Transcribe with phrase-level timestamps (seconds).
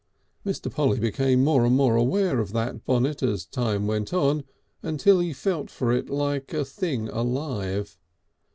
[0.43, 0.73] Mr.
[0.73, 4.43] Polly became more and more aware of that bonnet as time went on,
[4.81, 7.99] until he felt for it like a thing alive.